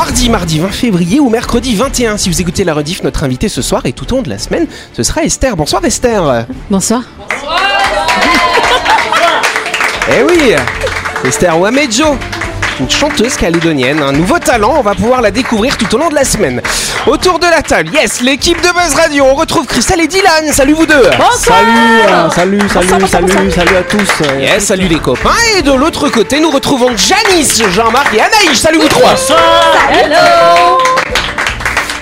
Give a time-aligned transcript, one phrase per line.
[0.00, 2.16] mardi, mardi 20 février ou mercredi 21.
[2.16, 4.38] Si vous écoutez la rediff, notre invité ce soir et tout au long de la
[4.38, 5.54] semaine, ce sera Esther.
[5.58, 6.46] Bonsoir Esther.
[6.70, 7.02] Bonsoir.
[10.10, 10.54] Eh oui,
[11.22, 12.16] Esther Wamejo.
[12.80, 16.14] Une chanteuse calédonienne, un nouveau talent, on va pouvoir la découvrir tout au long de
[16.14, 16.62] la semaine.
[17.06, 20.72] Autour de la table, yes, l'équipe de Buzz Radio, on retrouve Christelle et Dylan, salut
[20.72, 21.68] vous deux Salut,
[22.08, 24.08] euh, salut, salut, salut, salut à tous.
[24.22, 25.28] euh, Yes, salut les copains,
[25.58, 29.14] et de l'autre côté, nous retrouvons Janice, Jean-Marc et Anaïs, salut vous trois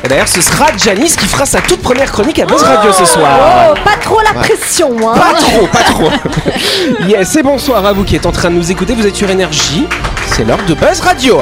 [0.04, 3.04] Et d'ailleurs, ce sera Janice qui fera sa toute première chronique à Buzz Radio ce
[3.04, 3.72] soir.
[3.72, 5.14] Oh, pas trop la pression, hein.
[5.18, 6.10] Pas trop, pas trop.
[7.08, 8.94] yes, et bonsoir à vous qui êtes en train de nous écouter.
[8.94, 9.84] Vous êtes sur Énergie.
[10.32, 11.38] C'est l'heure de Buzz Radio.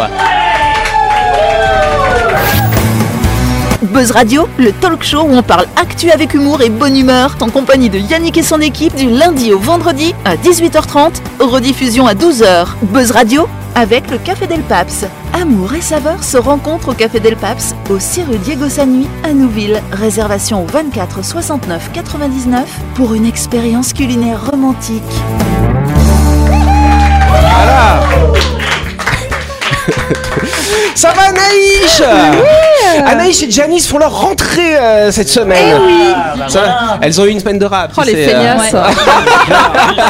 [3.83, 7.51] Buzz Radio, le talk show où on parle actu avec humour et bonne humeur, en
[7.51, 12.69] compagnie de Yannick et son équipe du lundi au vendredi à 18h30, rediffusion à 12h.
[12.83, 15.05] Buzz Radio avec le Café Del Paps.
[15.35, 19.33] Amour et saveur se rencontrent au Café Del Paps, au 6 rue Diego Sanui à
[19.33, 19.83] Nouville.
[19.93, 25.03] Réservation au 24 69 99 pour une expérience culinaire romantique.
[27.29, 28.46] Voilà.
[30.97, 32.03] Ça va Anaïs
[33.07, 35.77] Anaïs et Janice font leur rentrée euh, cette semaine.
[36.49, 37.93] Ça va Elles ont eu une semaine de rap.
[37.97, 38.73] Oh les euh, feignasses.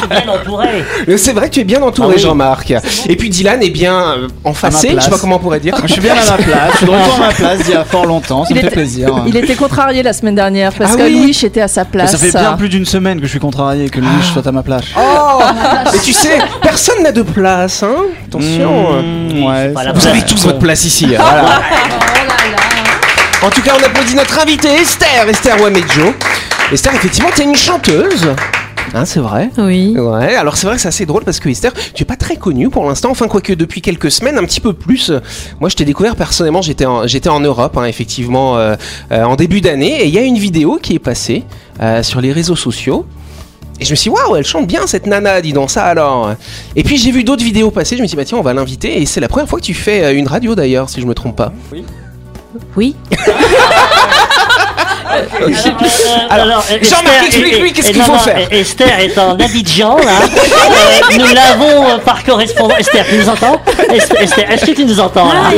[0.09, 0.69] Bien entouré.
[1.09, 2.23] mais C'est vrai que tu es bien entouré Ah oui.
[2.23, 2.73] Jean-Marc.
[3.09, 5.75] Et puis Dylan est bien euh, enfacé, je sais pas comment on pourrait dire.
[5.84, 7.77] Je suis bien à ma place, je suis de retour à ma place il y
[7.77, 9.09] a fort longtemps, ça Il me fait était- plaisir.
[9.27, 11.91] Il était contrarié la semaine dernière parce Ah que oui Louis était à sa Mais
[11.91, 12.12] place.
[12.12, 14.62] ça fait bien plus d'une semaine que je suis contrarié que lui soit à ma
[14.62, 14.84] place.
[14.97, 15.41] Oh
[15.93, 17.97] Mais tu sais, personne n'a de place, hein
[18.28, 19.03] Attention.
[19.03, 21.07] Mmh, ouais, ça la Vous avez tous votre place ici.
[21.15, 21.63] hein, voilà.
[23.43, 26.15] En tout cas, on applaudit notre invitée Esther, Esther Wamejo.
[26.73, 28.35] Esther, effectivement, t'es une chanteuse.
[28.95, 29.95] Hein, c'est vrai Oui.
[29.97, 32.37] Ouais, alors c'est vrai que c'est assez drôle parce que Esther, tu es pas très
[32.37, 35.13] connue pour l'instant, enfin quoique depuis quelques semaines, un petit peu plus.
[35.61, 38.75] Moi je t'ai découvert personnellement, j'étais en, j'étais en Europe, hein, effectivement, euh,
[39.13, 41.45] euh, en début d'année, et il y a une vidéo qui est passée
[41.81, 43.06] euh, sur les réseaux sociaux.
[43.81, 46.34] Et je me suis dit, waouh, elle chante bien cette nana, dis donc ça alors.
[46.75, 48.54] Et puis j'ai vu d'autres vidéos passer, je me suis dit, bah tiens, on va
[48.54, 51.06] l'inviter, et c'est la première fois que tu fais euh, une radio d'ailleurs, si je
[51.06, 51.53] me trompe pas.
[52.76, 52.97] Oui.
[56.31, 58.49] Alors, euh, Jean-Marc, explique-lui est- qu'est-ce est- qu'il faut non, faire.
[58.50, 60.04] Esther est en Abidjan, là.
[60.77, 62.78] Euh, nous l'avons euh, par correspondance.
[62.81, 63.60] Esther, tu nous entends?
[63.93, 65.50] Esther, Esther, est-ce que tu nous entends là?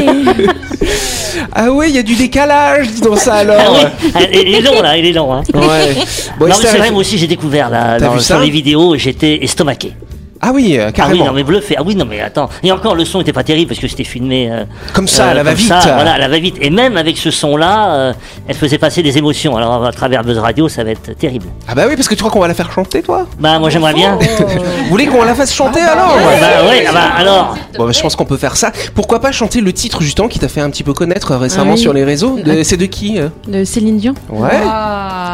[1.54, 3.72] Ah ouais, il y a du décalage, dis donc ça Ah alors.
[3.74, 5.32] oui, Ah, il est long là, il est long.
[5.32, 5.42] Hein.
[5.54, 5.94] Ouais.
[6.38, 8.98] Bon, non mais c'est vrai, moi aussi j'ai découvert là, dans- sur les vidéos et
[8.98, 9.92] j'étais estomaqué.
[10.40, 11.24] Ah oui, euh, Ah oui, carrément.
[11.26, 11.74] non mais bluffé.
[11.78, 12.48] Ah oui, non mais attends.
[12.62, 14.48] Et encore, le son était pas terrible parce que c'était filmé.
[14.50, 15.68] euh, Comme ça, euh, elle va comme vite.
[15.68, 16.56] ça, voilà, elle va vite.
[16.60, 18.12] Et même avec ce son-là, euh,
[18.46, 19.56] elle faisait passer des émotions.
[19.56, 21.46] Alors à travers Buzz Radio, ça va être terrible.
[21.66, 23.70] Ah bah oui, parce que tu crois qu'on va la faire chanter, toi Bah moi
[23.70, 24.18] j'aimerais bien.
[24.38, 27.56] Vous voulez qu'on la fasse chanter alors Bah ouais, ah bah alors.
[27.76, 28.70] Bon, bah, je pense qu'on peut faire ça.
[28.94, 31.74] Pourquoi pas chanter le titre justement qui t'a fait un petit peu connaître récemment Ah
[31.74, 31.80] oui.
[31.80, 34.14] sur les réseaux De- C'est de qui De Céline Dion.
[34.30, 34.48] Ouais.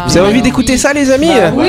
[0.06, 1.68] Vous avez envie d'écouter ça, les amis Oui.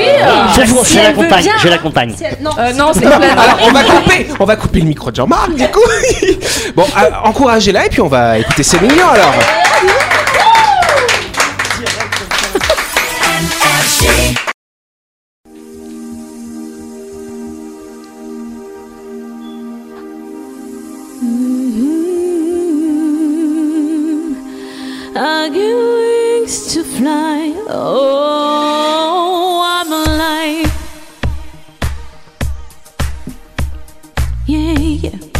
[0.56, 2.14] Je, je l'accompagne, je l'accompagne.
[2.58, 5.68] Euh, non, c'est Alors, on va couper, on va couper le micro de Jean-Marc, du
[5.68, 5.80] coup.
[6.76, 9.34] bon, euh, encouragez-la et puis on va écouter Céline Dion alors.
[27.68, 28.25] Oh,
[35.06, 35.35] Siqueira.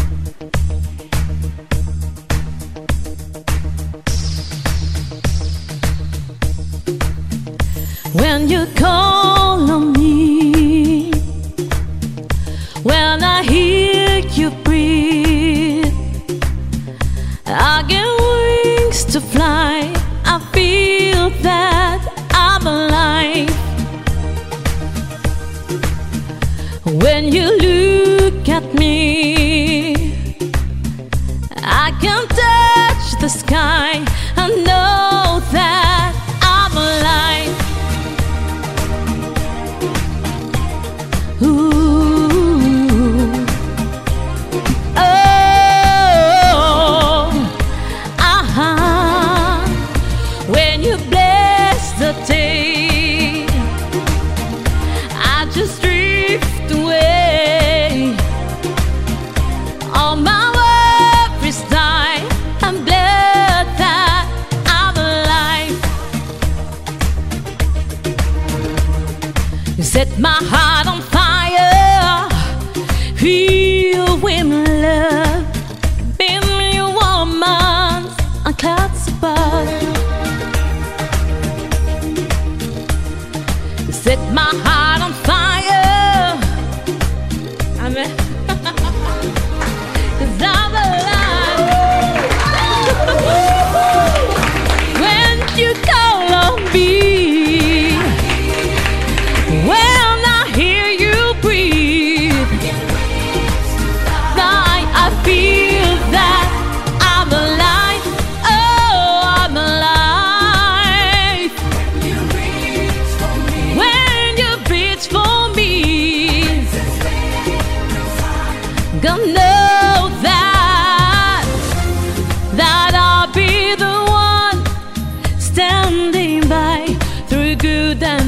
[84.06, 85.45] set my heart on fire.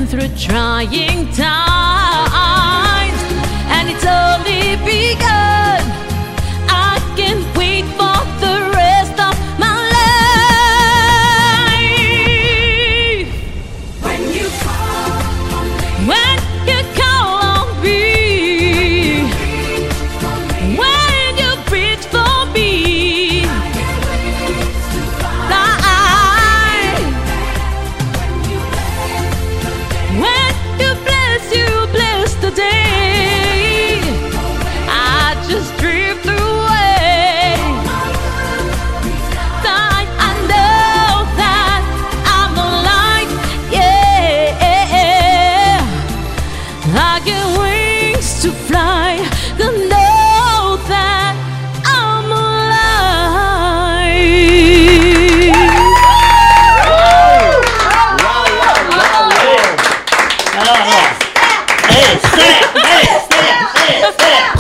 [0.08, 1.49] Through trying times,
[3.69, 5.57] and it's only begun.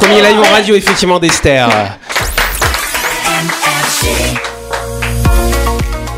[0.08, 1.68] Premier live en radio, effectivement, d'Esther.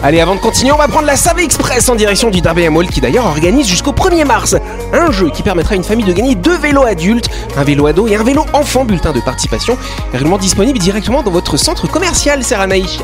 [0.05, 2.87] Allez, avant de continuer, on va prendre la Save Express en direction du Derby Mall
[2.87, 4.55] qui d'ailleurs organise jusqu'au 1er mars
[4.93, 8.07] un jeu qui permettra à une famille de gagner deux vélos adultes, un vélo ado
[8.07, 9.77] et un vélo enfant bulletin de participation,
[10.13, 13.01] réellement disponible directement dans votre centre commercial, Sarah Naïch.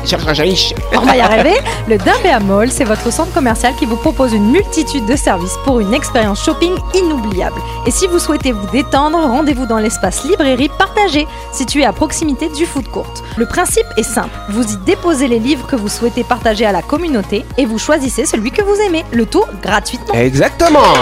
[0.93, 1.57] On va y arriver.
[1.87, 5.79] Le Durbea Mall, c'est votre centre commercial qui vous propose une multitude de services pour
[5.79, 7.61] une expérience shopping inoubliable.
[7.85, 12.65] Et si vous souhaitez vous détendre, rendez-vous dans l'espace librairie partagé, situé à proximité du
[12.65, 13.13] food court.
[13.37, 14.29] Le principe est simple.
[14.49, 18.25] Vous y déposez les livres que vous souhaitez partager à la communauté et vous choisissez
[18.25, 19.05] celui que vous aimez.
[19.11, 20.13] Le tout gratuitement.
[20.13, 20.93] Exactement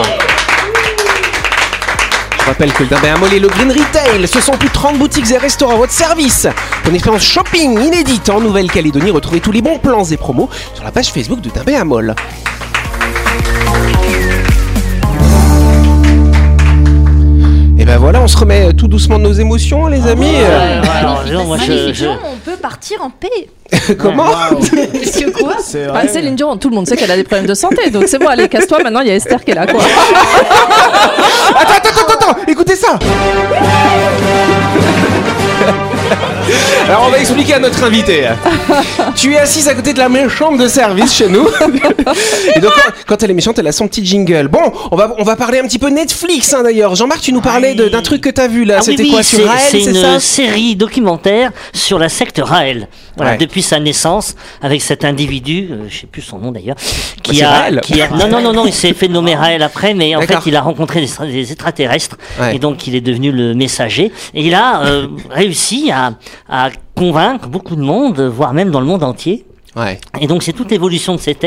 [2.45, 5.31] je rappelle que le Mall et le Green Retail, ce sont plus de 30 boutiques
[5.31, 6.47] et restaurants à votre service.
[6.83, 10.83] Pour une expérience shopping inédite en Nouvelle-Calédonie, retrouvez tous les bons plans et promos sur
[10.83, 12.13] la page Facebook de Derby Mall.
[17.77, 20.25] Et ben voilà, on se remet tout doucement de nos émotions, les amis.
[20.25, 23.49] Ouais, ouais, alors, non, moi, je, je- on peut partir en paix.
[23.99, 24.27] Comment
[24.93, 26.07] Est-ce que quoi C'est vrai.
[26.07, 28.27] Céline Dion, tout le monde sait qu'elle a des problèmes de santé, donc c'est bon,
[28.27, 29.81] allez, casse-toi, maintenant il y a Esther qui est là, quoi.
[31.55, 32.04] Attends, attends, attends,
[32.47, 32.99] écoutez ça
[36.87, 38.27] Alors on va expliquer à notre invité.
[39.15, 41.47] tu es assise à côté de la méchante de service chez nous.
[42.55, 42.71] Et donc
[43.07, 44.47] quand- elle est méchante, elle a son petit jingle.
[44.47, 46.95] Bon, on va, on va parler un petit peu Netflix hein, d'ailleurs.
[46.95, 48.75] Jean-Marc, tu nous parlais d'un truc que t'as vu là.
[48.79, 52.87] Ah C'était oui, quoi sur Raël, C'est une ça série documentaire sur la secte Raël.
[53.17, 53.37] Voilà, Ouais.
[53.37, 56.75] depuis sa naissance, avec cet individu, euh, je sais plus son nom d'ailleurs,
[57.23, 57.79] qui a, Raël.
[57.81, 60.37] qui a- non non non non, il s'est fait nommer Raël après, mais en fait
[60.45, 62.57] il a rencontré des, extra- des extraterrestres Ouais.
[62.57, 66.11] et donc il est devenu le messager et il a euh, réussi à,
[66.49, 69.45] à convaincre beaucoup de monde, voire même dans le monde entier.
[69.75, 69.99] Ouais.
[70.21, 71.41] Et donc c'est toute l'évolution de cette,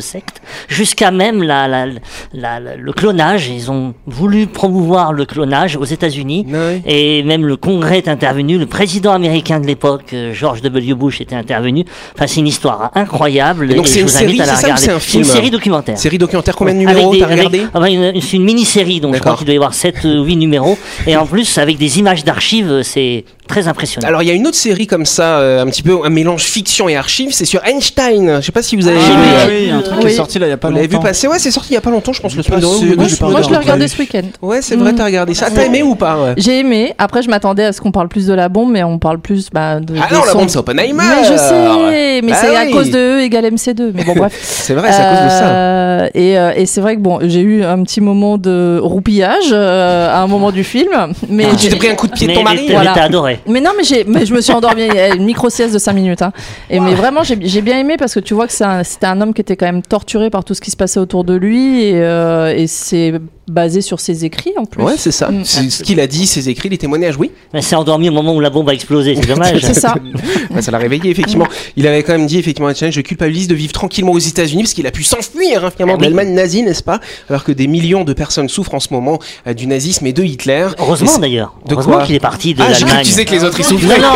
[0.00, 1.86] secte, jusqu'à même la, la-
[2.32, 3.48] la- la- le clonage.
[3.48, 6.46] Ils ont voulu promouvoir le clonage aux États-Unis.
[6.48, 6.82] Ouais.
[6.86, 10.94] Et même le Congrès est intervenu, le président américain de l'époque, euh, George W.
[10.94, 11.84] Bush, était intervenu.
[12.14, 13.72] Enfin, c'est une histoire incroyable.
[13.72, 15.98] Et donc, c'est une série, c'est ça, c'est un film une série documentaire.
[15.98, 17.86] Série documentaire, combien de numéros t'as regardé ah bah,
[18.20, 20.78] C'est une mini-série, donc je crois qu'il doit y avoir 7 ou 8 numéros.
[21.08, 24.06] Et en plus, avec des images d'archives, c'est très impressionnant.
[24.08, 26.42] Alors il y a une autre série comme ça, euh, un petit peu un mélange
[26.44, 28.36] fiction et archives, c'est sur Einstein.
[28.40, 29.14] Je sais pas si vous avez Ah, vu.
[29.16, 30.86] oui, euh, oui, un truc qui est sorti là il y a pas Vous l'avez
[30.86, 31.06] vu longtemps.
[31.08, 32.96] passer Ouais, c'est sorti il y a pas longtemps, je pense, le semaine dernière.
[33.30, 33.88] moi, je l'ai regardé.
[33.88, 34.22] ce week-end.
[34.42, 34.96] Ouais, c'est vrai, Mm.
[34.96, 35.50] t'as regardé ça.
[35.50, 36.94] T'as aimé ou pas ouais J'ai aimé.
[36.98, 39.48] Après, je m'attendais à ce qu'on parle plus de la bombe, mais on parle plus
[39.52, 39.94] bah, de.
[40.00, 42.66] Ah de non, la son- bombe c'est Oppenheimer Mais je sais, mais Bah c'est à
[42.66, 43.92] cause de E égale MC2.
[43.94, 44.32] Mais bon, bref.
[44.42, 45.44] C'est vrai, c'est à cause de ça.
[45.48, 49.50] Euh, Et, euh, et c'est vrai que bon, j'ai eu un petit moment de roupillage
[49.52, 50.90] euh, à un moment du film,
[51.28, 52.94] mais Ah, tu t'es pris un coup de pied de ton mari t'as- Voilà.
[53.10, 54.88] mais mais non, mais, j'ai, mais je me suis endormie.
[55.16, 56.22] Une micro sieste de 5 minutes.
[56.22, 56.32] Hein.
[56.70, 59.06] Et mais vraiment, j'ai, j'ai bien aimé parce que tu vois que c'est un- c'était
[59.06, 61.34] un homme qui était quand même torturé par tout ce qui se passait autour de
[61.34, 63.14] lui et, euh, et c'est
[63.48, 64.82] basé sur ses écrits en plus.
[64.82, 65.30] Ouais, c'est ça.
[65.30, 65.44] Mm.
[65.44, 67.30] C'est ce qu'il a dit, ses écrits, les témoignages, oui.
[67.52, 69.60] Mais c'est endormi au moment où la bombe a explosé, c'est dommage.
[69.60, 69.94] C'est ça.
[70.60, 71.46] Ça l'a réveillé, effectivement.
[71.76, 74.62] Il avait quand même dit, effectivement, à Challenge, je culpabilise de vivre tranquillement aux États-Unis
[74.62, 76.14] parce qu'il a pu s'enfuir, hein, finalement, Ah de oui.
[76.14, 77.00] l'Allemagne nazie, n'est-ce pas?
[77.28, 80.22] Alors que des millions de personnes souffrent en ce moment euh, du nazisme et de
[80.22, 80.68] Hitler.
[80.78, 81.54] Heureusement d'ailleurs.
[81.66, 82.04] De Heureusement quoi?
[82.06, 82.98] qu'il est parti de Ah, l'Allemagne.
[82.98, 83.98] tu disais que les autres y Non, souffraient.
[84.00, 84.08] non,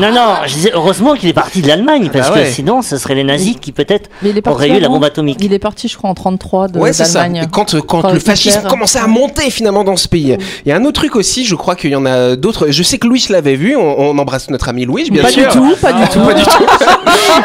[0.00, 2.44] non, non, je disais heureusement qu'il est parti de l'Allemagne, parce bah ouais.
[2.44, 4.08] que sinon ce serait les nazis qui peut-être
[4.46, 5.38] auraient eu la bombe atomique.
[5.40, 7.22] Il est parti, je crois, en 33 de, Ouais, c'est ça.
[7.22, 7.44] d'Allemagne.
[7.44, 10.36] Et Quand, euh, quand Quand le Fascisme commençait à monter finalement dans ce pays.
[10.64, 12.68] Il y a un autre truc aussi, je crois qu'il y en a d'autres.
[12.70, 13.76] Je sais que Louis l'avait vu.
[13.76, 15.42] On, on embrasse notre ami Louis, bien Pas sûr.
[15.46, 16.20] du tout, pas du tout.
[16.20, 16.64] Pas du tout.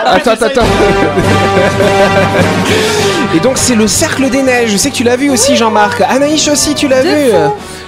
[0.05, 0.61] attends, attends, attends.
[3.35, 4.71] Et donc c'est le cercle des neiges.
[4.71, 6.01] Je sais que tu l'as vu aussi, Jean-Marc.
[6.01, 7.31] Anaïs aussi, tu l'as vu.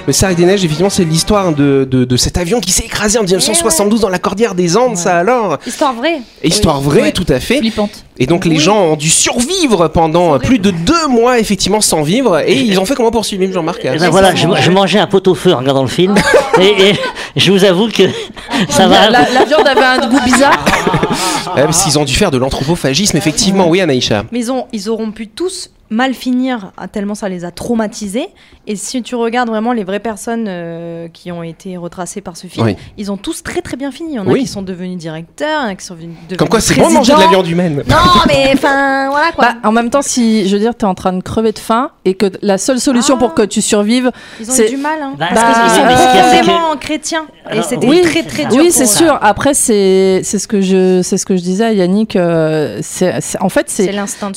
[0.06, 3.18] Le Cercle des Neiges, effectivement, c'est l'histoire de, de, de cet avion qui s'est écrasé
[3.18, 6.20] en 1972 dans la cordillère des Andes, ça alors Histoire vraie.
[6.44, 7.60] Histoire vraie, tout à fait.
[7.60, 8.04] Flippante.
[8.18, 12.40] Et donc les gens ont dû survivre pendant plus de deux mois, effectivement, sans vivre.
[12.46, 15.08] Et ils ont fait comment pour suivre Jean-Marc Eh ben voilà, je, je mangeais un
[15.08, 16.16] pot-au-feu en regardant le film.
[16.62, 16.96] et, et
[17.38, 18.04] je vous avoue que
[18.70, 19.10] ça va.
[19.10, 20.64] La, la viande avait un goût bizarre.
[21.56, 24.26] Parce qu'ils ont dû faire de l'anthropophagisme, effectivement, oui, Anaïcha.
[24.32, 28.28] Mais ils, ont, ils auront pu tous mal finir ah, tellement ça les a traumatisés.
[28.68, 32.48] Et si tu regardes vraiment les vraies personnes euh, qui ont été retracées par ce
[32.48, 32.76] film, Oui.
[32.98, 34.12] ils ont tous très très bien fini.
[34.14, 34.42] Il y en a Oui.
[34.42, 36.88] qui sont devenus directeurs, il y en a qui sont devenus Comme quoi, c'est bon
[36.90, 37.84] de manger de la viande humaine.
[37.88, 37.96] Non,
[38.28, 39.46] mais enfin, voilà quoi.
[39.46, 41.92] Bah, en même temps, si je veux dire, t'es en train de crever de faim
[42.06, 43.20] et que la seule solution Ah.
[43.20, 45.00] pour que tu survives, ils ont eu du mal.
[45.02, 45.14] Hein.
[45.20, 47.26] Bah, Bah, parce qu'ils sont- euh, profondément chrétiens.
[47.54, 48.02] Et c'était oui.
[48.02, 48.58] très très dur.
[48.58, 49.18] oui, c'est sûr.
[49.22, 52.16] Après, c'est c'est ce que je c'est ce que je disais à Yannick.
[52.16, 53.92] euh, c'est en fait, C'est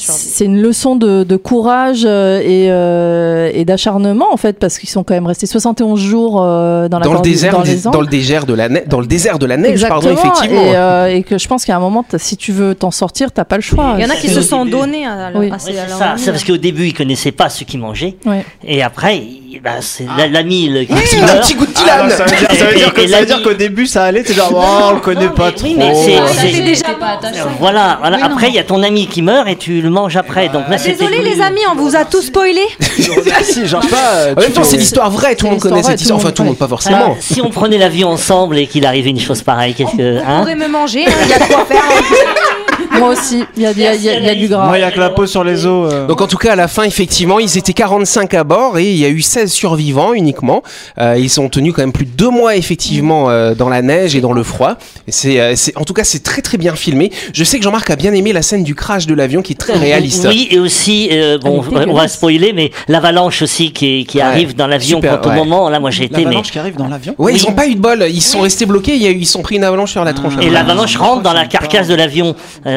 [0.06, 4.88] c'est une leçon de, de courage euh, et, euh, et d'acharnement en fait parce qu'ils
[4.88, 8.06] sont quand même restés 71 jours euh, dans la Dans le désert, dans les le
[8.06, 10.72] désert de la neige, dans le désert de la neige, pardon, Exactement, effectivement.
[10.72, 13.44] Et, euh, et que je pense qu'à un moment, si tu veux t'en sortir, t'as
[13.44, 13.94] pas le choix.
[13.96, 15.50] Il y en a qui se sont donnés à, Oui.
[15.58, 18.16] c'est à leur ça, ami, c'est parce qu'au début ils connaissaient pas ce qu'ils mangeaient
[18.26, 18.44] Ouais.
[18.64, 19.22] et après
[19.62, 22.08] bah, c'est la- l'ami le- qui Mmh, un petit goût de Ah, Dylan.
[22.08, 23.86] non, ça veut dire, ça veut dire que- Et ça veut la dire qu'au début
[23.86, 25.66] ça allait, t'es genre, oh, on le connaît pas trop.
[25.66, 27.40] Oui, mais c'est- Ah, c'est- t'es déjà pas attaché.
[27.60, 28.16] Voilà, voilà.
[28.16, 28.34] Oui, non.
[28.34, 30.48] après il y a ton ami qui meurt et tu le manges après.
[30.48, 32.62] Donc là, c'était Désolé les amis, on vous a tous spoilé.
[33.42, 34.32] si, genre pas.
[34.36, 36.18] En même temps, c'est l'histoire vraie, tout le monde connaît cette histoire.
[36.18, 37.16] Enfin, tout le monde, pas Ah, forcément.
[37.20, 40.18] si on prenait l'avion ensemble et qu'il arrivait une chose pareille, qu'est-ce que.
[40.18, 41.82] Vous Hein pourrez me manger, hein, il y a de quoi faire.
[42.98, 44.48] Moi aussi, il y a, il y a- il y a- il y a du
[44.48, 44.66] gras.
[44.66, 45.92] Moi, il y a que la peau sur les os.
[45.92, 46.06] euh.
[46.06, 48.96] Donc en tout cas à la fin effectivement ils étaient 45 à bord et il
[48.96, 50.62] y a eu 16 survivants uniquement.
[50.98, 54.14] Euh, ils sont tenus quand même plus de deux mois effectivement euh, dans la neige
[54.16, 54.76] et dans le froid.
[55.08, 57.10] Et C'est, euh, c'est- en tout cas c'est très très bien filmé.
[57.32, 59.56] Je sais que Jean-Marc a bien aimé la scène du crash de l'avion qui est
[59.56, 60.26] très réaliste.
[60.28, 64.54] Oui, et aussi, euh, bon, on va spoiler, mais l'avalanche aussi qui, qui Ouais, arrive
[64.56, 65.36] dans l'avion super, quand au ouais.
[65.36, 66.24] moment, là, moi j'ai été, mais.
[66.24, 67.14] L'avalanche qui arrive dans l'avion.
[67.18, 67.40] Ouais, Oui.
[67.42, 69.92] ils ont pas eu de bol, ils sont restés bloqués, ils sont pris une avalanche
[69.92, 70.34] sur la tronche.
[70.40, 72.34] Et l'avalanche rentre dans la carcasse de l'avion.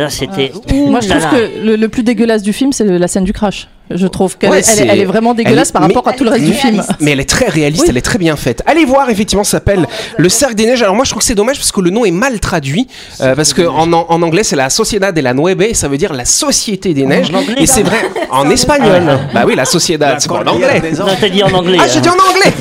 [0.10, 0.52] C'était.
[0.74, 3.68] Moi, je trouve que le, le plus dégueulasse du film, c'est la scène du crash.
[3.92, 6.08] Je trouve qu'elle Ouais, est- elle, est- c'est- elle est vraiment dégueulasse par mais- rapport
[6.08, 6.84] à tout le reste du film.
[7.00, 7.88] Mais elle est très réaliste, Oui.
[7.90, 8.62] elle est très bien faite.
[8.66, 10.82] Allez voir, effectivement, ça s'appelle Le Cercle des Neiges.
[10.84, 12.88] Alors moi, je trouve que c'est dommage parce que le nom est mal traduit.
[13.22, 15.88] euh, parce que en, en en anglais, c'est la Sociedad de la Nieve, et ça
[15.88, 17.34] veut dire la Société des Neiges.
[17.34, 17.98] anglais, et c'est vrai,
[18.32, 19.20] en espagnol.
[19.34, 20.82] Bah oui, la Sociedad, c'est pas en anglais.
[20.98, 21.78] Non, t'as dit en anglais.
[21.82, 22.02] Ah, j'ai hein.
[22.02, 22.54] dit en anglais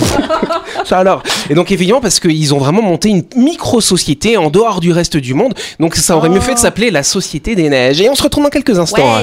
[0.85, 4.92] Ça alors Et donc, évidemment, parce qu'ils ont vraiment monté une micro-société en dehors du
[4.92, 5.54] reste du monde.
[5.80, 8.00] Donc, ça aurait mieux fait de s'appeler la Société des Neiges.
[8.00, 9.16] Et on se retrouve dans quelques instants.
[9.18, 9.23] hein.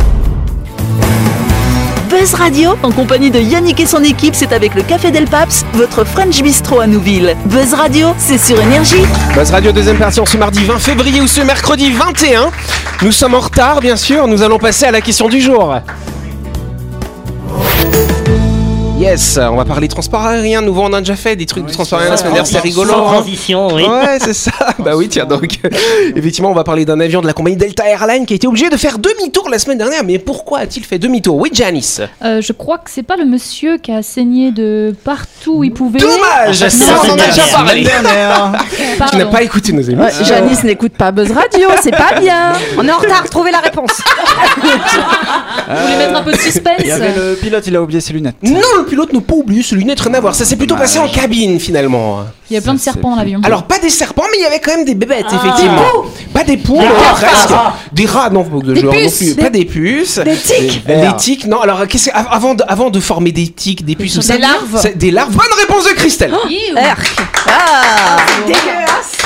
[2.21, 5.65] Buzz Radio, en compagnie de Yannick et son équipe, c'est avec le Café Del Paps,
[5.73, 7.35] votre French Bistro à Nouville.
[7.45, 9.01] Buzz Radio, c'est sur Énergie.
[9.33, 12.51] Buzz Radio deuxième en ce mardi 20 février ou ce mercredi 21.
[13.01, 15.77] Nous sommes en retard bien sûr, nous allons passer à la question du jour.
[19.01, 21.97] Yes, on va parler transport aérien, nouveau on a déjà fait des trucs de transport
[21.97, 22.91] aérien la semaine dernière, c'était rigolo.
[22.91, 23.13] Sans hein.
[23.13, 23.83] transition, oui.
[23.83, 24.51] Ouais, c'est ça.
[24.77, 25.59] Bah oui, tiens donc.
[26.15, 28.69] Effectivement, on va parler d'un avion de la compagnie Delta Airlines qui a été obligé
[28.69, 30.03] de faire demi-tour la semaine dernière.
[30.03, 31.35] Mais pourquoi a-t-il fait demi-tour?
[31.35, 32.01] Oui, Janice.
[32.23, 35.73] Euh, je crois que c'est pas le monsieur qui a saigné de partout où il
[35.73, 35.99] pouvait.
[35.99, 37.65] Dommage, c'est ça la on en a semaine déjà dernière.
[37.65, 37.83] parlé.
[37.83, 38.51] Dernière.
[39.11, 40.25] Tu n'as pas écouté nos Ouais, émissions.
[40.25, 42.53] Janice n'écoute pas Buzz Radio, c'est pas bien.
[42.77, 43.91] On est en retard, trouvez la réponse.
[44.61, 46.75] Vous voulez mettre un peu de suspense?
[46.79, 48.35] Il y avait le pilote, il a oublié ses lunettes.
[48.43, 50.35] Non, le pilote n'a pas oublié ses lunettes, rien à voir.
[50.35, 52.25] Ça s'est plutôt passé en cabine finalement.
[52.49, 53.39] Il y a plein de serpents dans l'avion.
[53.43, 55.35] Alors pas des serpents, mais il y avait quand même des bébêtes, Ah.
[55.41, 56.03] effectivement.
[56.33, 57.13] Pas des poules, Des euh, rats.
[57.15, 57.49] presque.
[57.93, 59.17] Des rats, non, de genre non puces.
[59.17, 59.35] plus.
[59.35, 60.19] Pas des puces.
[60.19, 60.85] Des tiques.
[60.85, 61.61] Des, des tiques, non.
[61.61, 64.33] Alors qu'est-ce que- av- avant de, avant de former des tiques, des puces ou ça
[64.35, 64.91] Des larves.
[64.95, 65.31] Des larves.
[65.31, 66.33] Bonne réponse de Christelle.
[66.49, 66.75] Iou.
[67.47, 68.17] Ah,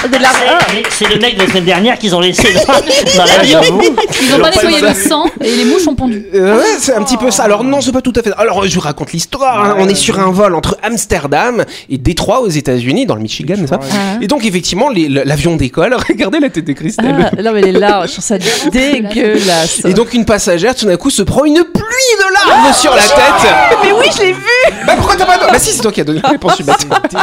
[0.08, 2.62] de la- C'est- C'est le mec de la semaine dernière qu'ils ont laissé dans,
[3.18, 3.60] dans l'avion.
[4.22, 6.26] Ils ont pas nettoyé le sang et les mouches ont pondu.
[6.34, 7.44] Euh, ouais, c'est un petit peu ça.
[7.44, 8.32] Alors non, c'est pas tout à fait.
[8.38, 9.55] Alors je vous raconte l'histoire.
[9.64, 9.76] Hein.
[9.80, 13.70] On est sur un vol entre Amsterdam et Détroit aux États-Unis, dans le Michigan, n'est-ce
[13.72, 14.18] pas Ah.
[14.22, 15.96] Et donc effectivement, les- l'avion décolle.
[16.10, 17.32] Regardez la tête de Christelle.
[17.38, 18.38] Ah, non mais les larves, je trouve ça
[18.72, 19.82] dégueulasse.
[19.86, 23.02] Et donc une passagère tout d'un coup se prend une pluie de larves sur la
[23.02, 23.54] tête.
[23.84, 24.40] mais oui, je l'ai vu.
[24.86, 26.78] Bah pourquoi t'as pas Bah si, c'est toi qui as donné la réponse, Hubert.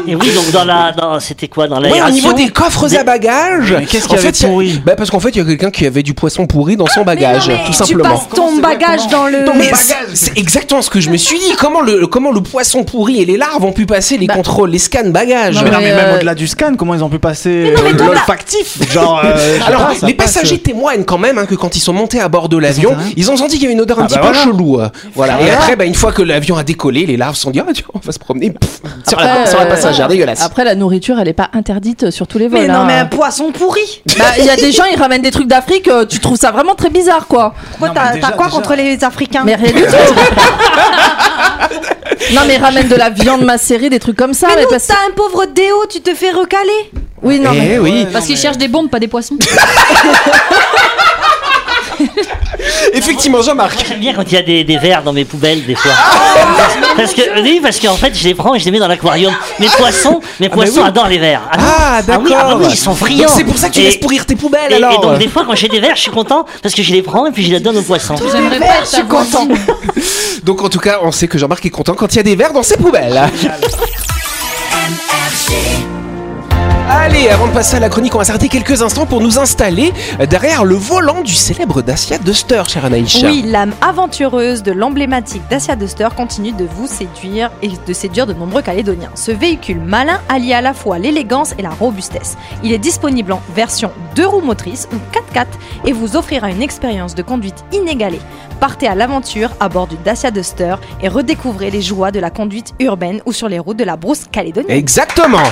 [0.07, 2.89] Et oui, donc dans la, dans, c'était quoi dans Ouais, au l'aération niveau des coffres
[2.89, 3.75] Des- à bagages.
[3.89, 5.71] Qu'est-ce qu'il y avait fait, a- pourri bah, Parce qu'en fait, il y a quelqu'un
[5.71, 8.11] qui avait du poisson pourri dans son bagage, tout Tu simplement.
[8.17, 9.39] passes ton bagage dans le.
[9.57, 11.53] Mais c'est- c'est exactement ce que je me suis dit.
[11.59, 14.35] Comment le, comment le poisson pourri et les larves ont pu passer les Bah.
[14.35, 17.03] contrôles, les scans bagages Non, Mais non, mais même euh, au-delà du scan, comment ils
[17.03, 21.39] ont pu passer euh, l'olfactif Genre, euh, Alors, pas, les passe- passagers témoignent quand même
[21.39, 23.67] hein, que quand ils sont montés à bord de l'avion, ils ont senti qu'il y
[23.67, 24.43] avait une odeur un Ah petit bah peu voilà.
[24.45, 24.81] chelou.
[24.81, 25.41] euh, Voilà.
[25.41, 27.67] Et après, bah, une fois que l'avion a décollé, les larves se sont dit, ah,
[27.73, 30.43] tiens, on va se promener pff, sur, la, Après, sur la euh, passagère, dégueulasse.
[30.43, 32.61] Après, la nourriture, elle est pas interdite sur tous les vols.
[32.61, 32.85] Mais non, hein.
[32.87, 34.03] mais un poisson pourri.
[34.19, 36.75] Bah, il y a des gens, ils ramènent des trucs d'Afrique, tu trouves ça vraiment
[36.75, 37.55] très bizarre, quoi.
[37.79, 39.43] Pourquoi t'as quoi contre les Africains?
[39.45, 39.89] Mais rien du tout.
[42.35, 44.49] non, mais ils ramènent de la viande macérée, des trucs comme ça.
[44.51, 46.91] Mais mais parce- t'as un pauvre déo, tu te fais recaler.
[47.23, 47.73] Oui, non, mais.
[47.75, 49.37] Eh oui, Parce qu'ils cherchent des bombes, pas des poissons.
[52.93, 53.85] effectivement, Jean-Marc.
[53.89, 55.93] J'aime bien quand il y a des, des verres dans mes poubelles des fois.
[55.97, 56.39] Ah
[56.97, 59.33] parce que oui, parce qu'en fait, je les prends et je les mets dans l'aquarium.
[59.59, 60.87] Mes poissons, mes poissons oui.
[60.89, 61.43] adorent les verres.
[61.59, 62.27] non Ah, d'accord.
[62.39, 63.29] ah bah oui, ils sont friands.
[63.29, 65.01] C'est pour ça que tu Et- laisses pourrir tes poubelles Et, et alors.
[65.01, 67.27] donc des fois quand j'ai des verres, je suis content parce que je les prends
[67.27, 68.15] et puis je les donne aux poissons.
[68.31, 69.57] J'aimerais pas être ta voisine.
[70.45, 72.37] Donc en tout cas, on sait que Jean-Marc est content quand il y a des
[72.37, 73.23] verres dans ses poubelles.
[76.89, 79.93] Allez, avant de passer à la chronique, on va s'arrêter quelques instants pour nous installer
[80.29, 83.23] derrière le volant du célèbre Dacia Duster, cher Anaïs.
[83.23, 88.35] Oui, l'âme aventureuse de l'emblématique Dacia Duster continue de vous séduire et de séduire de
[88.35, 89.11] nombreux Calédoniens.
[89.15, 92.37] Ce véhicule malin allie à la fois l'élégance et la robustesse.
[92.63, 95.47] Il est disponible en version 2 roues motrices ou 4x4
[95.87, 98.21] et vous offrira une expérience de conduite inégalée.
[98.61, 102.75] Partez à l'aventure à bord du Dacia Duster et redécouvrez les joies de la conduite
[102.81, 104.77] urbaine ou sur les routes de la brousse calédonienne.
[104.77, 105.43] Exactement.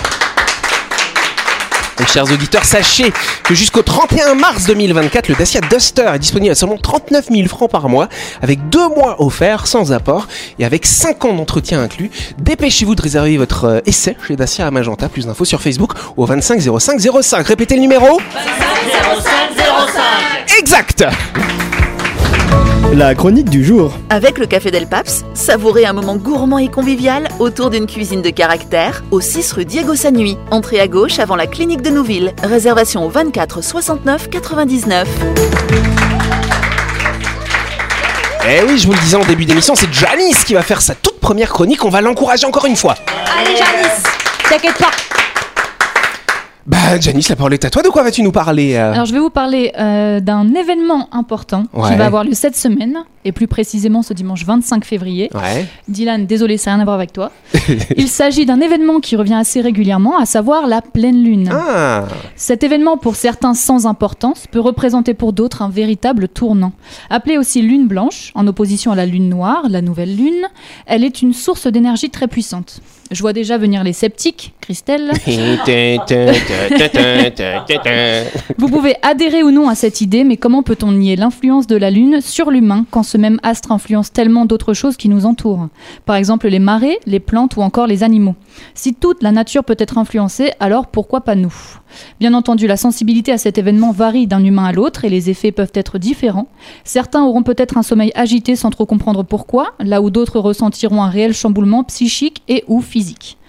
[2.00, 3.12] Donc, chers auditeurs, sachez
[3.44, 7.70] que jusqu'au 31 mars 2024, le Dacia Duster est disponible à seulement 39 000 francs
[7.70, 8.08] par mois,
[8.40, 10.26] avec deux mois offerts sans apport
[10.58, 12.10] et avec 5 ans d'entretien inclus.
[12.38, 15.10] Dépêchez-vous de réserver votre euh, essai chez Dacia à Magenta.
[15.10, 17.46] Plus d'infos sur Facebook au 25 05 05.
[17.46, 21.04] Répétez le numéro 0505 exact.
[22.92, 23.92] La chronique du jour.
[24.10, 28.30] Avec le Café Del Paps, savourez un moment gourmand et convivial autour d'une cuisine de
[28.30, 30.36] caractère au 6 rue Diego Sanui.
[30.50, 32.34] Entrée à gauche avant la clinique de Nouville.
[32.42, 35.08] Réservation au 24 69 99.
[38.48, 40.96] Eh oui, je vous le disais en début d'émission, c'est Janice qui va faire sa
[40.96, 41.84] toute première chronique.
[41.84, 42.96] On va l'encourager encore une fois.
[43.38, 44.02] Allez Janice,
[44.48, 44.90] t'inquiète pas.
[46.70, 47.82] Bah, Janice, la parole est à toi.
[47.82, 51.64] De quoi vas-tu nous parler euh Alors, je vais vous parler euh, d'un événement important
[51.72, 51.90] Ouais.
[51.90, 55.30] qui va avoir lieu cette semaine, et plus précisément ce dimanche 25 février.
[55.34, 55.66] Ouais.
[55.88, 57.32] Dylan, désolé, ça n'a rien à voir avec toi.
[57.96, 61.50] Il s'agit d'un événement qui revient assez régulièrement, à savoir la pleine lune.
[61.52, 62.04] Ah.
[62.36, 66.72] Cet événement, pour certains sans importance, peut représenter pour d'autres un véritable tournant.
[67.10, 70.46] Appelée aussi lune blanche, en opposition à la lune noire, la nouvelle lune,
[70.86, 72.80] elle est une source d'énergie très puissante.
[73.12, 75.10] Je vois déjà venir les sceptiques, Christelle.
[78.56, 81.90] Vous pouvez adhérer ou non à cette idée, mais comment peut-on nier l'influence de la
[81.90, 85.66] Lune sur l'humain quand ce même astre influence tellement d'autres choses qui nous entourent?
[86.06, 88.36] Par exemple les marées, les plantes ou encore les animaux.
[88.74, 91.52] Si toute la nature peut être influencée, alors pourquoi pas nous?
[92.20, 95.50] Bien entendu, la sensibilité à cet événement varie d'un humain à l'autre et les effets
[95.50, 96.46] peuvent être différents.
[96.84, 101.10] Certains auront peut-être un sommeil agité sans trop comprendre pourquoi, là où d'autres ressentiront un
[101.10, 103.39] réel chamboulement psychique et ou physique physique.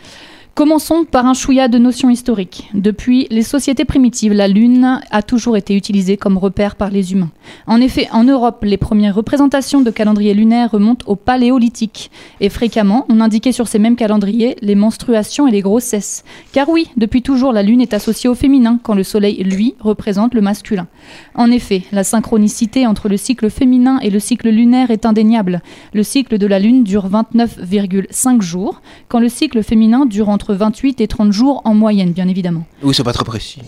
[0.54, 2.70] Commençons par un chouïa de notions historiques.
[2.74, 7.32] Depuis les sociétés primitives, la Lune a toujours été utilisée comme repère par les humains.
[7.68, 12.12] En effet, en Europe, les premières représentations de calendrier lunaire remontent au Paléolithique.
[12.42, 16.26] Et fréquemment, on indiquait sur ces mêmes calendriers les menstruations et les grossesses.
[16.52, 20.34] Car oui, depuis toujours, la Lune est associée au féminin, quand le Soleil, lui, représente
[20.34, 20.88] le masculin.
[21.34, 25.62] En effet, la synchronicité entre le cycle féminin et le cycle lunaire est indéniable.
[25.94, 31.08] Le cycle de la Lune dure 29,5 jours, quand le cycle féminin dure 28 et
[31.08, 32.66] 30 jours en moyenne, bien évidemment.
[32.84, 33.62] Oui, c'est pas très précis.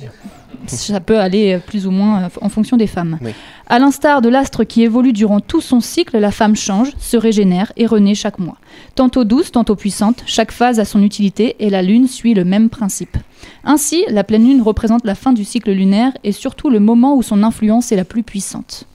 [0.67, 3.17] Ça peut aller euh, plus ou moins euh, en fonction des femmes.
[3.21, 3.31] Oui.
[3.67, 7.71] À l'instar de l'astre qui évolue durant tout son cycle, la femme change, se régénère
[7.75, 8.57] et renaît chaque mois.
[8.95, 12.69] Tantôt douce, tantôt puissante, chaque phase a son utilité et la Lune suit le même
[12.69, 13.17] principe.
[13.63, 17.23] Ainsi, la pleine Lune représente la fin du cycle lunaire et surtout le moment où
[17.23, 18.85] son influence est la plus puissante.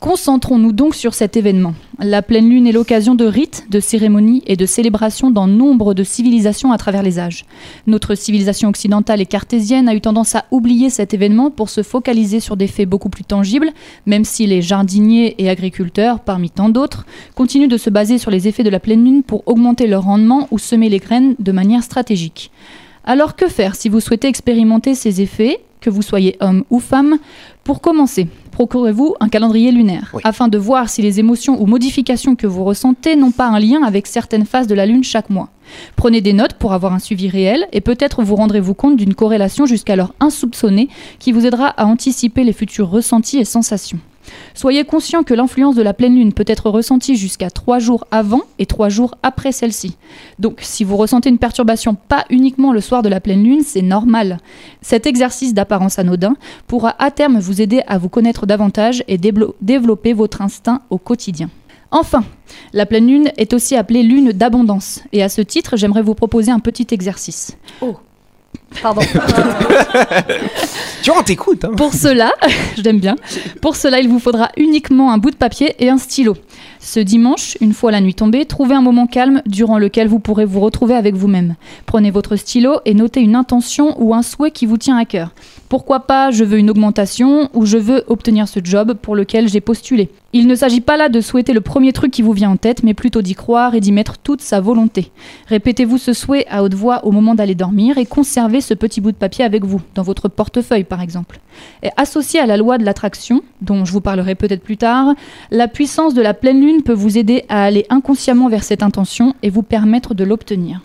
[0.00, 1.74] Concentrons-nous donc sur cet événement.
[1.98, 6.02] La pleine lune est l'occasion de rites, de cérémonies et de célébrations dans nombre de
[6.04, 7.44] civilisations à travers les âges.
[7.86, 12.40] Notre civilisation occidentale et cartésienne a eu tendance à oublier cet événement pour se focaliser
[12.40, 13.72] sur des faits beaucoup plus tangibles,
[14.06, 18.48] même si les jardiniers et agriculteurs, parmi tant d'autres, continuent de se baser sur les
[18.48, 21.82] effets de la pleine lune pour augmenter leur rendement ou semer les graines de manière
[21.82, 22.50] stratégique.
[23.04, 27.18] Alors que faire si vous souhaitez expérimenter ces effets que vous soyez homme ou femme.
[27.64, 30.22] Pour commencer, procurez-vous un calendrier lunaire Oui.
[30.24, 33.82] afin de voir si les émotions ou modifications que vous ressentez n'ont pas un lien
[33.82, 35.50] avec certaines phases de la Lune chaque mois.
[35.96, 39.66] Prenez des notes pour avoir un suivi réel et peut-être vous rendrez-vous compte d'une corrélation
[39.66, 40.88] jusqu'alors insoupçonnée
[41.18, 43.98] qui vous aidera à anticiper les futurs ressentis et sensations.
[44.54, 48.42] Soyez conscient que l'influence de la pleine lune peut être ressentie jusqu'à trois jours avant
[48.58, 49.96] et trois jours après celle-ci.
[50.38, 53.82] Donc si vous ressentez une perturbation pas uniquement le soir de la pleine lune, c'est
[53.82, 54.38] normal.
[54.82, 56.34] Cet exercice d'apparence anodin
[56.66, 61.48] pourra à terme vous aider à vous connaître davantage et développer votre instinct au quotidien.
[61.90, 62.22] Enfin,
[62.72, 65.02] la pleine lune est aussi appelée lune d'abondance.
[65.12, 67.56] Et à ce titre, j'aimerais vous proposer un petit exercice.
[68.82, 69.02] Pardon.
[71.02, 71.64] Tu vois, on t'écoute.
[71.64, 71.72] Hein.
[71.76, 72.34] Pour cela,
[72.76, 73.16] je l'aime bien.
[73.62, 76.36] Pour cela, il vous faudra uniquement un bout de papier et un stylo.
[76.78, 80.44] Ce dimanche, une fois la nuit tombée, trouvez un moment calme durant lequel vous pourrez
[80.44, 81.56] vous retrouver avec vous-même.
[81.86, 85.30] Prenez votre stylo et notez une intention ou un souhait qui vous tient à cœur.
[85.70, 89.60] Pourquoi pas je veux une augmentation ou je veux obtenir ce job pour lequel j'ai
[89.60, 90.10] postulé.
[90.32, 92.82] Il ne s'agit pas là de souhaiter le premier truc qui vous vient en tête,
[92.82, 95.12] mais plutôt d'y croire et d'y mettre toute sa volonté.
[95.46, 99.12] Répétez-vous ce souhait à haute voix au moment d'aller dormir et conservez ce petit bout
[99.12, 101.38] de papier avec vous, dans votre portefeuille par exemple.
[101.84, 105.14] Et associé à la loi de l'attraction, dont je vous parlerai peut-être plus tard,
[105.52, 109.36] la puissance de la pleine lune peut vous aider à aller inconsciemment vers cette intention
[109.44, 110.80] et vous permettre de l'obtenir.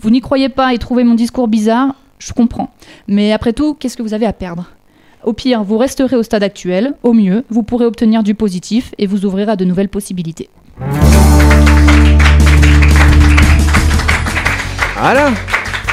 [0.00, 2.70] Vous n'y croyez pas et trouvez mon discours bizarre, je comprends.
[3.08, 4.70] Mais après tout, qu'est-ce que vous avez à perdre?
[5.24, 9.06] Au pire, vous resterez au stade actuel, au mieux, vous pourrez obtenir du positif et
[9.06, 10.48] vous ouvrir à de nouvelles possibilités.
[14.98, 15.30] Voilà.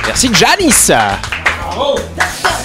[0.05, 0.91] Merci Janice.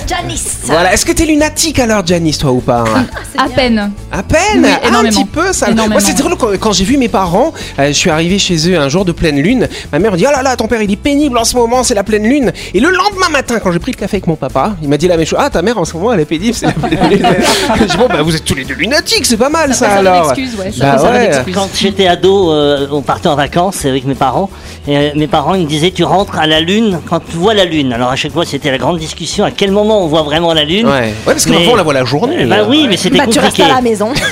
[0.09, 0.59] Janice.
[0.64, 0.92] Voilà.
[0.92, 3.92] Est-ce que t'es lunatique alors, Janice, toi ou pas hein À peine.
[4.11, 5.71] À peine Oui, Ah, Un petit peu, ça.
[5.71, 5.94] Énormément.
[5.97, 8.79] Moi, c'est drôle quand, quand j'ai vu mes parents, euh, je suis arrivé chez eux
[8.79, 9.68] un jour de pleine lune.
[9.92, 11.83] Ma mère me dit Oh là là, ton père il est pénible en ce moment,
[11.83, 12.53] c'est la pleine lune.
[12.75, 15.09] Et le lendemain matin, quand j'ai pris le café avec mon papa, il m'a dit
[15.09, 17.11] la même chose Ah, ta mère en ce moment elle est pénible, c'est la pleine
[17.11, 17.27] lune.
[17.81, 20.33] je dis Bon, bah vous êtes tous les deux lunatiques, c'est pas mal ça, alors.
[20.33, 21.29] d'excuse, ouais, ça Bah ouais.
[21.29, 21.55] d'excuse.
[21.55, 24.49] Quand j'étais ado, euh, on partait en vacances avec mes parents.
[24.87, 27.55] Et euh, mes parents ils me disaient Tu rentres à la lune quand tu vois
[27.55, 27.92] la lune.
[27.92, 30.65] Alors à chaque fois, c'était la grande discussion à quel moment on voit vraiment la
[30.65, 30.87] lune.
[30.87, 32.37] Ouais, ouais parce que Mais- parfois on la voit la journée.
[32.41, 33.71] Eh ben oui, mais c'était Bah, tu restes compliqué.
[33.71, 34.13] à la maison.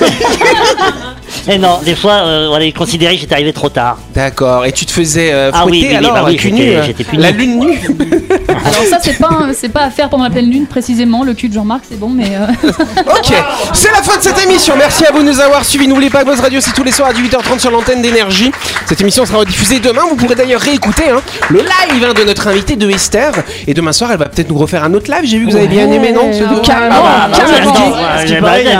[1.49, 3.97] Et non, des fois, euh, voilà, ils considéraient que j'étais arrivé trop tard.
[4.13, 6.93] D'accord, et tu te faisais euh, Ah oui, fouetter oui, oui, alors bah oui, euh.
[7.13, 7.79] La lune nue?
[8.49, 11.23] Alors ça, c'est pas, un- c'est pas à faire pendant la pleine lune précisément.
[11.23, 12.69] Le cul de Jean-Marc, c'est bon, mais euh,
[13.07, 13.33] Ok,
[13.73, 14.75] c'est la fin de cette émission.
[14.77, 15.87] Merci à vous de nous avoir suivis.
[15.87, 18.51] N'oubliez pas que Buzz Radio, c'est tous les soirs à 18h30 sur l'antenne d'énergie.
[18.85, 20.01] Cette émission sera rediffusée demain.
[20.09, 23.31] Vous pourrez d'ailleurs réécouter hein, le live hein, de notre invité de Esther.
[23.67, 25.23] Et demain soir, elle va peut-être nous refaire un autre live.
[25.25, 26.33] J'ai vu que vous avez bien aimé, non un-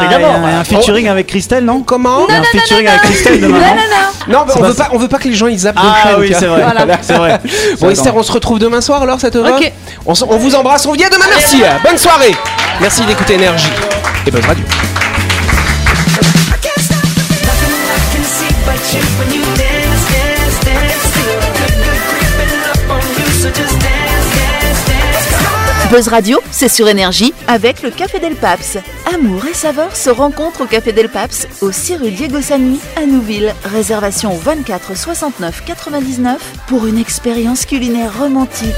[0.09, 0.35] d'abord.
[0.43, 3.01] il y a un featuring avec Christelle, non Comment Il y a un featuring avec
[3.01, 3.59] Christelle demain.
[4.27, 6.45] non on veut pas, on veut pas que les gens ils zappent Ah oui, c'est
[6.47, 6.63] vrai.
[7.01, 7.39] C'est vrai.
[7.79, 9.71] Bon, Esther, on se retrouve demain soir alors, ça te va Ok.
[10.05, 11.61] on, s- on vous embrasse, on vous dit à demain, merci.
[11.83, 12.35] Bonne soirée.
[12.79, 13.69] Merci d'écouter Énergie
[14.25, 14.63] et Buzz Radio.
[25.89, 28.77] Buzz Radio, c'est sur énergie avec le Café Del Paps.
[29.13, 33.05] Amour et saveur se rencontrent au Café Del Paps, au 6 rue Diego Sanui, à
[33.05, 33.55] Nouville.
[33.63, 38.75] Réservation au 24 69 99 pour une expérience culinaire romantique.